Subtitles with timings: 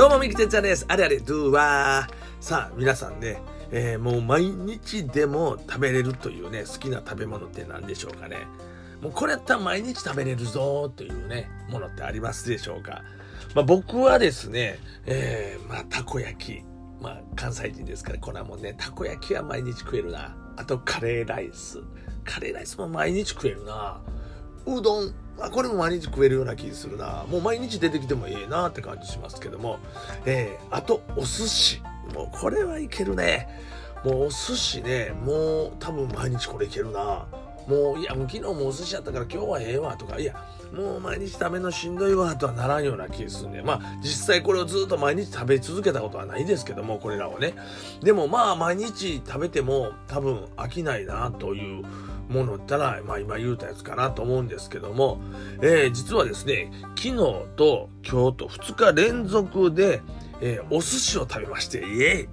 [0.00, 0.86] どうも、みきてつやです。
[0.88, 2.14] あれあれ、ドゥワー。
[2.42, 8.46] さあ、皆さんね、えー、もう毎日でも食べれるというね、好きな食べ物って何でしょうかね。
[9.02, 13.02] もうこれやったら毎日食べれるぞというね、ものってありますでしょうか。
[13.54, 16.64] まあ僕はですね、えー、まあたこ焼き。
[17.02, 20.34] まあ関西人ですから、これはもうね、たこ焼きは毎日食えるな。
[20.56, 21.78] あとカレーライス。
[22.24, 24.00] カレーライスも毎日食えるな。
[24.66, 27.24] うどん、あ、これも毎日食えるような気するな。
[27.28, 29.78] もう毎日出てきてもええなって感じしますけども。
[30.26, 31.82] えー、あと、お寿司。
[32.14, 33.48] もうこれはいけるね。
[34.04, 37.26] もうお寿司ね、もう多分毎日これいけるな。
[37.66, 40.34] もう、いや、もう昨日もお寿司やったから今日はええわとか、いや、
[40.72, 43.62] もう毎日食べるのしんどいわとはならんような気するね。
[43.62, 47.54] まあ、実際これをずっと毎日食べ続けたことはないですけども、これらをね。
[48.02, 51.84] でもまあ、毎日食べても多分飽きないなという
[52.30, 55.20] ものったら、まあ今言うたやつかなと思うんですけども、
[55.60, 57.16] えー、実はですね、昨日
[57.56, 60.00] と今日と2日連続で、
[60.40, 62.28] えー、お寿司を食べまして、イエ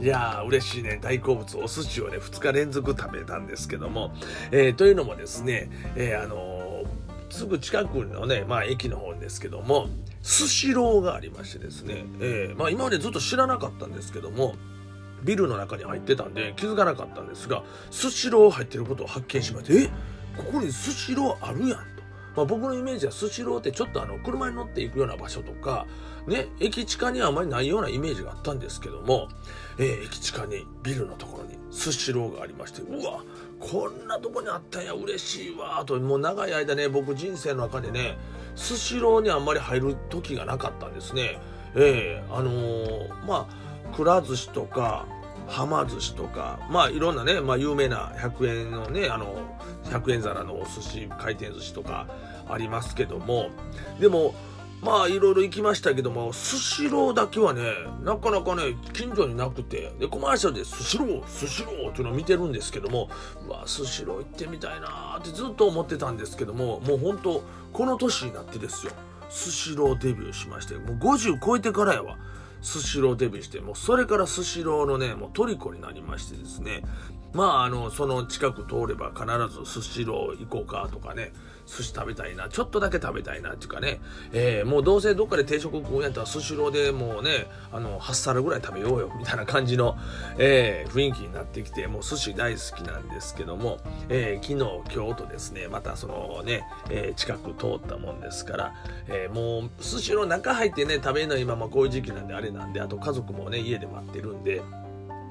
[0.00, 0.98] イいやー、嬉しいね。
[1.00, 4.12] 大好物、お寿司をね、2日連続食べたんですけども、
[4.50, 9.88] えー、というのもですね、えー、あのー、すぐ近くのね、まあ駅の方ですけども、
[10.22, 14.54] スシローがありましてですね、え、まあ今までずっと知らなかったんですけども、
[15.26, 19.90] ビルの中に入ってたんで気づかなかったんですが、スシロー入ってることを発見しまして、え
[20.36, 21.96] ここにスシローあるやんと。
[22.36, 25.86] まあ、僕のイメージはスシローってちょっとあの車に乗っていくような場所とか、
[26.26, 29.28] ね、駅地下にはあまりないようなイメージがあったんですけども、
[29.78, 33.22] えー、駅地下にビルのところにスシローがありまして、うわ、
[33.58, 38.18] こんなとこにあったんや、嬉しいわ、と、もう長い間ね、僕人生の中でね、
[38.54, 41.40] スシローにあんまり入る時がなかったんですね。
[41.74, 45.06] ええー、あのー、まあ、くら寿司とか、
[45.46, 49.36] はま寿司とか、まあいろんなね、まあ有名な100円のね、あの、
[49.84, 52.08] 100円皿のお寿司、回転寿司とか
[52.48, 53.50] ありますけども、
[54.00, 54.34] でも、
[54.82, 57.62] まあいろいろ行きましたけども、スシローだけはね、
[58.02, 63.08] なかなかね、近所になくて、で、コマーシャルでスシロー、スシローっていうのを見てるんですけども、
[63.46, 67.42] うわ、スシロー行ってみたいなってずっと思ってたんですけども、もう本当
[67.72, 68.92] この年になってですよ、
[69.30, 72.18] スシローデビューしまして、もう50超えてからやわ。
[72.62, 76.82] スシローデビューして、もうそれからスシローのね、もう虜になりましてですね、
[77.32, 81.32] まあ、あの、その近く通れば必ずスシロー行こうかとかね、
[81.66, 84.00] 寿司食べたいな、ちょっとだけ食べたいなっていうかね、
[84.32, 89.96] えー、もうどうせどっかで定食食うんやったらスシローでもうね、あの、8皿ぐらい食べようよ、みたいな感じの、
[90.38, 93.78] えー、雰囲気になってきて、もう寿司大好きなんですけども、
[94.08, 98.74] えー、昨日、今日とですね、またそのね、え近く通ったもんですから、
[99.08, 104.62] えもう寿司の中入ってね、食べるのは今、まこういう時期なんであれなんで、あと家族もね、家で待ってるんで、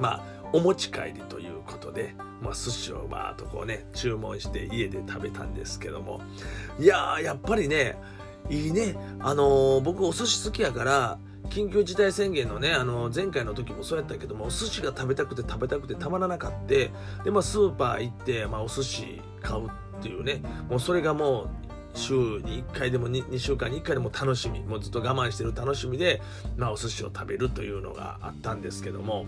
[0.00, 0.22] まあ、
[0.56, 6.22] お持ち帰りということで、まあ、寿司をバーっとこうね、注文して家で食べたんですけども、
[6.80, 7.96] いやー、やっぱりね、
[8.48, 8.96] いいね。
[9.20, 11.18] あのー、僕お寿司好きやから、
[11.50, 16.66] 緊急事態宣言のね、あの、前回の時もそうやったけども、お寿司が食べたくて食べたくてたまらなかった。
[16.68, 16.90] で、
[17.30, 20.40] まあ、スーパー行って、まあ、お寿司買うっていうね、
[20.70, 21.48] もうそれがもう、
[21.92, 26.22] 週に1回でも 2, 2週間に1回でも楽しみ、もうずっと我慢してる楽しみで、
[26.56, 29.26] まあ、お寿司を食べるというのがあったんですけども、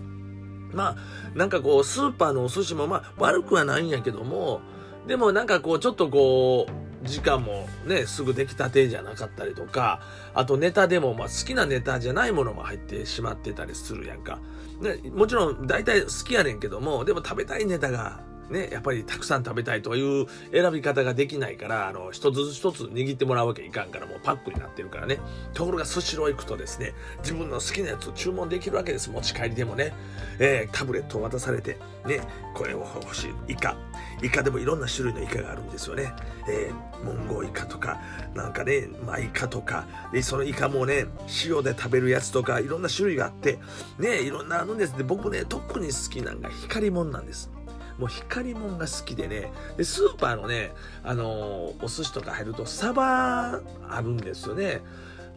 [0.73, 4.61] まあ、なんかこう、スーパーのお寿司もまあ、悪くはないんやけども、
[5.07, 10.01] でもなんかこう、ちょっとこう、時間もね、すぐできたてじゃなかったりとか、
[10.33, 14.39] あとネタでもまあ好きなネタじゃないものも入ってしまってたりするやんか。
[14.81, 25.19] ね、もちろん大体好きやねんけども、でも食べたいネタがね、やっぱりたくさん食べたいという選び方ができないから、あの、一つ一つ握ってもらうわけいかんから、もうパックになってるからね。
[25.53, 29.09] ところがスシロー行くとですね、自分の好きなやつを注文できるわけです。
[29.09, 29.93] 持ち帰りでもね。
[30.39, 32.21] えー、タブレットを渡されて、ね、
[32.55, 33.53] これを欲しい。
[33.53, 33.77] イカ。
[34.21, 36.11] イカでもいろんな種類のイカがあるんですよね。
[36.49, 37.99] えー、モンゴウイカとか、
[38.33, 41.05] なんかね、マイカとか、で、そのイカもね、
[41.45, 43.59] 塩で食べるやつとか、いろんな種類があって、
[43.97, 44.97] ね、いろんなあるんです。
[44.97, 47.51] で、僕ね、特に好きなのが光もんなんです。
[47.99, 50.71] もう光もんが好きでね、で、スーパーのね、
[51.03, 54.81] あのー、お寿司とか入るとサバあるんですよね。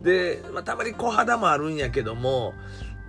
[0.00, 2.55] で、まあ、たまに小肌もあるんやけども、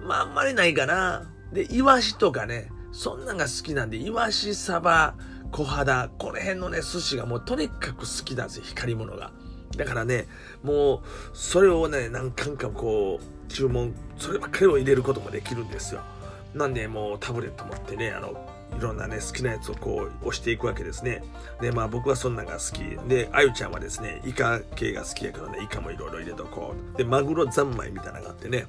[0.05, 1.29] まあ、あんまりないかな。
[1.53, 5.15] で、イワシとかね、そんなんが好きなんで、イワシ、サバ、
[5.51, 9.31] 小肌、この辺のね、寿司がもうとにかく好きなんですよ、光り物が。
[9.77, 10.27] だからね、
[10.63, 10.99] もう、
[11.33, 16.01] それをね、何回かこう、注文、そればっかりを入れることもできるんですよ。
[16.53, 18.33] なんで、もうタブレット持ってね、あの、
[18.77, 21.23] いろんなね、好きなやつをこう押していくわけですね。
[21.61, 23.07] で、まあ僕はそんなが好き。
[23.07, 26.97] で、あゆちゃんはですね、イカ系が好きやからね、イカもいろいろ入れとこう。
[26.97, 28.65] で、マグロ三昧みたいなのがあってね、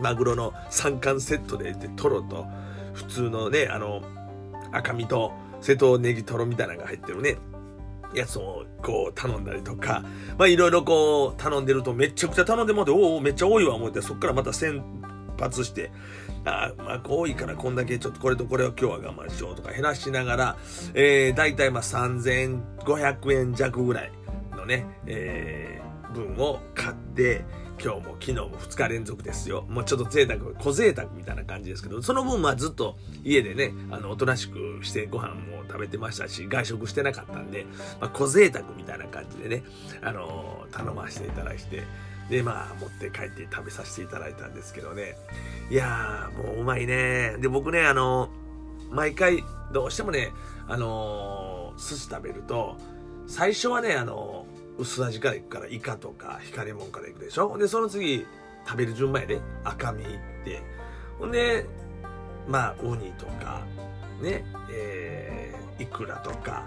[0.00, 2.46] マグロの三貫セットで、で、トロと、
[2.94, 4.02] 普通のね、あの、
[4.72, 7.36] 赤身と、瀬戸ネギトロみたいなのが入ってるね。
[8.14, 10.02] やつをこう頼んだりとか、
[10.36, 14.82] まあいろいろこう頼んでるとめちゃくちゃ頼んでもって、おお、めっちゃ多いわ思って、そっからまた先
[15.38, 15.92] 発して、
[16.44, 20.56] あまあ多いからこんだけちょっとこれとこれを今日は我慢しようとか減らしながら、
[20.94, 24.12] えー、大体まあ3500円弱ぐらい
[24.56, 27.44] のね、えー、分を買って、
[27.82, 29.64] 今日も昨日も2日連続ですよ。
[29.68, 37.64] もうちょっと贅沢、小贅沢みたいな感じですけど、その分まあずっと家でね、あの、おとなしくしてご飯も食べてましたし、外食してなかったんで、
[37.98, 39.64] まあ、小贅沢みたいな感じでね、
[40.02, 41.84] あのー、頼ませていただいて、
[42.30, 45.16] で、まあ、持って帰って食べさせていただいたんですけどね。
[45.70, 47.36] いやー、もううまいね。
[47.38, 48.30] で、僕ね、あの、
[48.90, 50.30] 毎回、どうしてもね、
[50.68, 52.76] あのー、寿司食べると、
[53.26, 54.46] 最初はね、あの
[54.78, 57.58] 薄味からいくからイカとか光もんからいくでしょ？
[57.58, 58.26] でその次
[58.66, 60.62] 食べる順番やで赤身いって
[61.18, 61.66] ほんで
[62.48, 63.66] まあウニとか
[64.22, 66.66] ねえー、イクラとか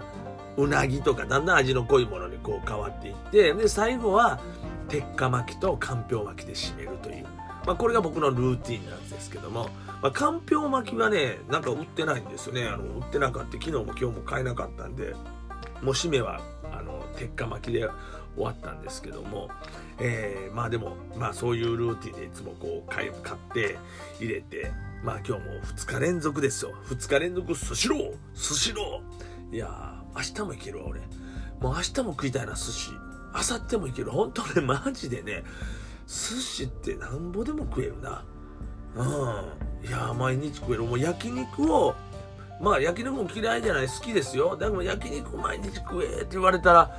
[0.56, 4.40] うなぎとかだんだん味の濃いものにこう変わっていってで最後は
[4.88, 7.24] 鉄火巻きとかんぴょう巻きで締めるという、
[7.66, 9.68] まあ、これが僕のルーティンなんですけども、
[10.02, 12.64] まあ、かんぴょう巻きはねなんか売ってないんですよね。
[12.66, 15.14] あの売ってなかった昨日も今日も買えなかったんで。
[15.84, 16.40] もう締めは
[16.72, 17.88] あの鉄火巻きで
[18.36, 19.48] 終わったんですけども、
[20.00, 23.10] えー、まあでも、まあそういうルーティンでいつもこう買っ
[23.52, 23.76] て
[24.18, 24.72] 入れて、
[25.04, 26.72] まあ今日も2日連続ですよ。
[26.86, 29.54] 2日連続スシロースシロー。
[29.54, 31.00] いやー、明日も行けるわ俺。
[31.60, 32.90] もう明日も食いたいな寿司。
[33.34, 34.10] 明後日も行ける。
[34.10, 35.44] 本当ね、マジでね、
[36.06, 38.24] 寿司ってなんぼでも食えるな。
[38.96, 39.02] う
[39.84, 39.88] ん。
[39.88, 40.84] いや毎日食える。
[40.84, 41.94] もう焼肉を
[42.60, 46.98] まあ焼肉も嫌いじゃない好きですよだから焼肉毎日食えって言われたら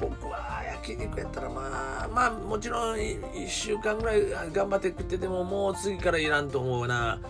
[0.00, 0.59] 僕は
[0.90, 4.22] 焼肉やったらまあまあもちろん1週間ぐらい
[4.52, 7.20] 頑張って食っててももう次からいらんと思うな。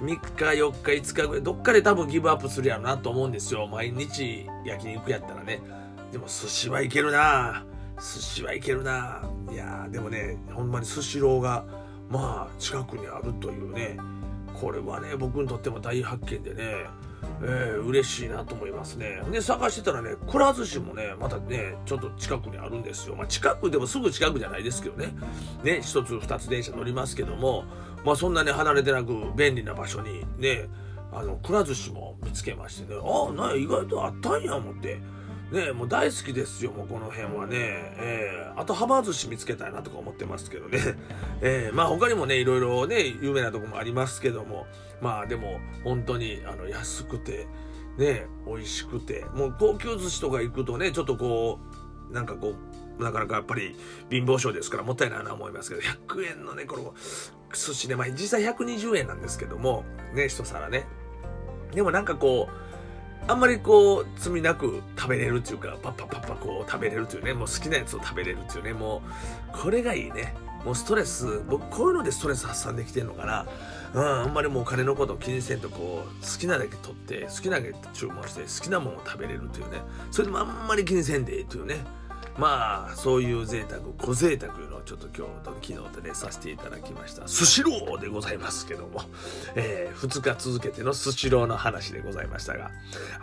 [0.00, 3.66] 3日4日5日ぐらいどっかで多分ギブアップするやろなと思うんですよ。
[3.66, 5.60] 毎日焼肉やったらね。
[6.10, 7.64] でも寿司はいけるな。
[7.96, 9.22] 寿司はいけるな。
[9.50, 11.64] いやでもねほんまにスシローが
[12.08, 13.96] まあ近くにあるというね。
[14.60, 16.86] これはね僕にとっても大発見でね
[17.42, 19.20] えー、嬉しいなと思いますね。
[19.30, 23.16] で、探してたらね、くら寿司もね、またね、ちょっと近くにあるんですよ。
[23.16, 25.14] まあ、近くでもすぐ近くじゃないですけどね。
[25.62, 27.64] ね、一つ二つ電車乗りますけども、
[28.04, 30.68] まあ、そんなに離れてなく便利な場所にね、
[31.12, 35.00] あの、くら寿司も見つけましてね、ああ、な意外とあったんや思って。
[35.54, 37.56] ねもう大好きですよ、もうこの辺はね。
[37.98, 40.78] えー、あと、はま寿司見つけたいなとか思ってますけどね。
[41.40, 44.66] えー、まあ他にもね、いろいろね、有名なとこもありますけども、
[45.00, 47.46] まあでも、本当に、あの、安くて、
[47.96, 51.60] ね、美味しくて、もう高級寿司とか行くとね、ちょっとこ
[52.10, 52.54] う、なんかこ
[52.98, 53.76] う、なかなかやっぱり
[54.10, 56.94] 貧乏症ですからもったいないな思いますけど、100円のね、この
[57.52, 59.84] 寿司ね、まあ実際120円なんですけども、
[60.14, 60.86] ね、一皿ね。
[61.72, 62.63] でもなんかこう、
[63.26, 69.02] あんまりこう、罪なく食べれるっていうか、パッパッパッパこう食べれるっていうね、もう好きなやつを食べれるっていうね、も
[69.54, 70.34] う、これがいいね。
[70.64, 73.46] もうストレス、僕こういうのでストレス発散できてるのかな。
[73.94, 79.78] うん、あんまりもうお金のことを気にせんとこう、好きなだけ取って、好きなだけ注文して、好きなものを食べれるっていうね。
[80.10, 81.76] それでもあんまり気にせんでいいというね。
[82.36, 87.28] まあ、そういう贅沢、小贅沢いうのをちょっと今日と昨日とね、させていただきました。
[87.28, 89.02] スシローでございますけども、
[89.54, 92.72] えー、2日続けてのスシローの話でございましたが、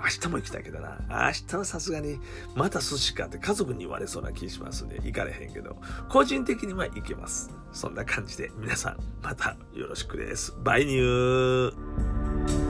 [0.03, 2.19] 明日も行きたいけどな、明日はさすがに、
[2.55, 5.77] また寿司かって家族に言われそうな気しますんで、行かれへんけど、
[6.07, 7.51] 個人的には行けます。
[7.73, 10.55] そんな感じで、皆さん、またよろしくです。
[10.63, 12.60] バイニュー